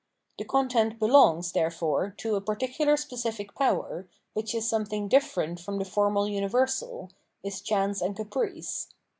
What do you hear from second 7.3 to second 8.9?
is chance and caprice.